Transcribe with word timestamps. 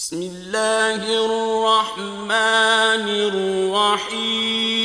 بسم 0.00 0.22
الله 0.22 1.02
الرحمن 1.26 3.06
الرحيم. 4.08 4.82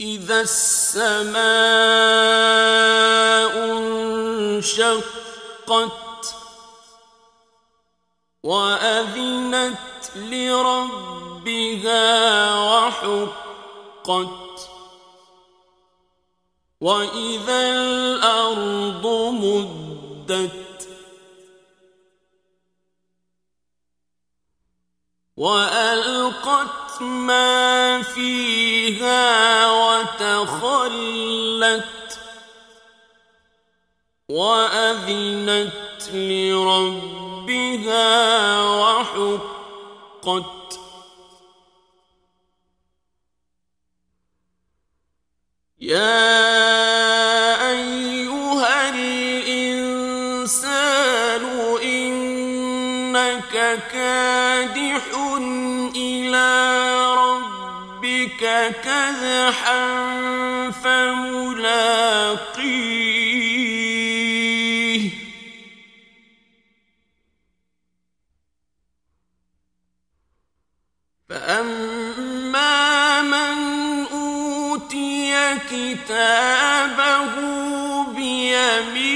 إذا 0.00 0.40
السماء 0.40 1.36
انشقت 4.56 5.14
وأذنت 8.42 9.76
لربها 10.16 12.04
وحقت 12.54 14.45
وإذا 16.80 17.72
الأرض 17.72 19.06
مدت 19.32 20.88
وألقت 25.36 27.02
ما 27.02 28.02
فيها 28.02 29.70
وتخلت 29.70 31.06
وأذنت 34.28 36.10
لربها 36.12 37.42
وحقت 38.62 39.46
يا 45.80 46.65
كادح 53.92 55.02
إلى 55.96 56.48
ربك 57.14 58.42
كدحا 58.84 59.82
فملاقيه. 60.70 61.76
فأما 71.28 73.22
من 73.22 73.58
أوتي 74.12 75.58
كتابه 75.70 77.34
بيمينه 78.04 79.15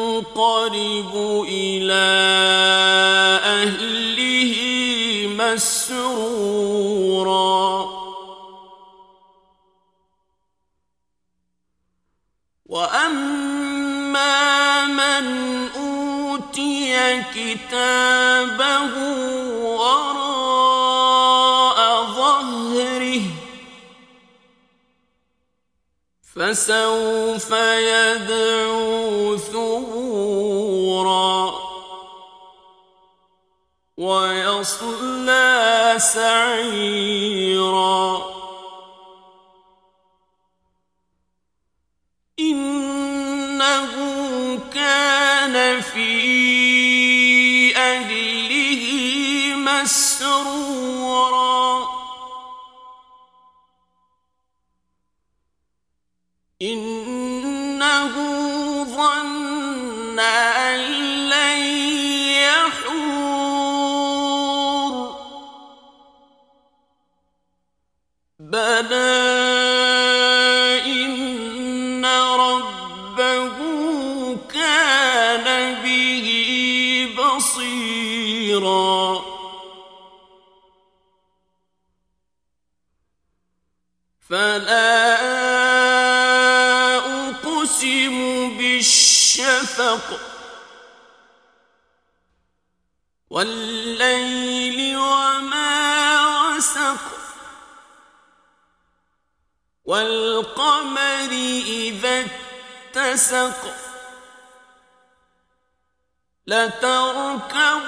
إلى 1.49 2.07
أهله 3.43 4.53
مسرورا 5.39 6.77
وأما 12.65 14.37
من 14.85 15.47
اوتي 16.57 17.23
كتابه 17.35 18.97
فسوف 26.21 27.51
يدعو 27.51 29.37
ثبورا 29.37 30.47
ويصلى 33.97 35.45
سعيرا 35.97 37.57
كان 43.57 44.06
في 45.97 47.73
أهله 47.77 48.83
مسرورا. 49.55 50.77
إنه 56.61 58.13
ظن 58.83 60.19
أن 60.19 60.79
لن 61.29 61.59
يحور. 62.45 63.47
بلى 68.39 69.17
إن 70.85 72.05
ربه 72.45 73.57
كان 74.53 74.86
فلا 84.29 85.17
بالشفق 88.57 90.19
والليل 93.29 94.97
وما 94.97 96.27
وسق 96.27 96.99
والقمر 99.85 101.31
إذا 101.67 102.25
اتسق 102.95 103.75
لتركبن 106.47 107.87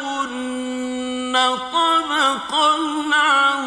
طبقا 1.72 2.76
عن 3.14 3.62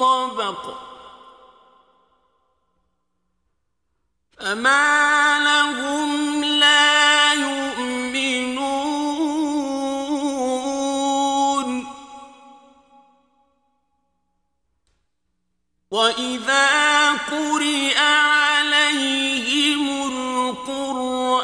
طبق 0.00 0.93
فما 4.44 5.38
لهم 5.38 6.44
لا 6.44 7.32
يؤمنون 7.32 8.64
واذا 15.90 17.12
قرئ 17.12 17.98
عليهم 17.98 19.82
القران 20.58 21.42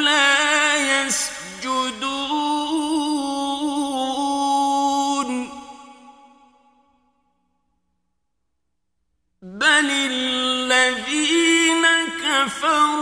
لا 0.00 0.76
يسجدون 1.04 2.22
بل 9.42 9.90
الذين 9.90 11.41
كفروا 12.44 12.92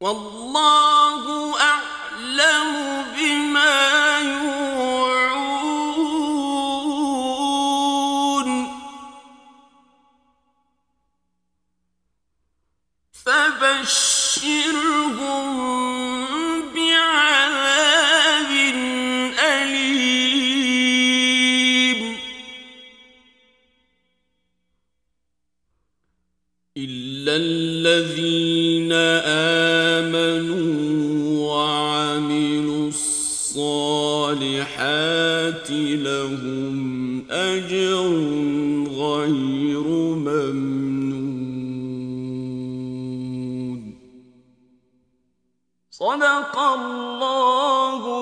والله 0.00 0.87
الذين 27.28 28.92
آمنوا 30.02 30.68
وعملوا 31.48 32.88
الصالحات 32.88 34.48
لهم 35.70 36.76
أجر 37.30 38.08
غير 38.90 39.86
ممنون. 40.14 40.98
صدق 45.90 46.58
الله 46.58 48.17